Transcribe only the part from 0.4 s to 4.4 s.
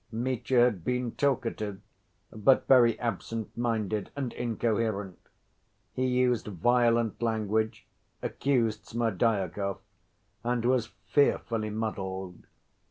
had been talkative, but very absent‐minded and